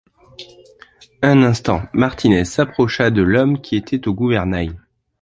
[1.21, 4.71] Un instant, Martinez s’approcha de l’homme qui était au gouvernail